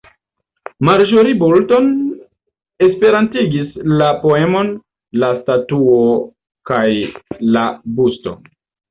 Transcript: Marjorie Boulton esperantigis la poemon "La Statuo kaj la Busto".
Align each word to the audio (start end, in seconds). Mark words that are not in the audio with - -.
Marjorie 0.87 1.33
Boulton 1.41 1.89
esperantigis 2.85 3.75
la 3.99 4.07
poemon 4.23 4.71
"La 5.25 5.29
Statuo 5.41 5.99
kaj 6.71 6.87
la 7.57 7.67
Busto". 8.01 8.35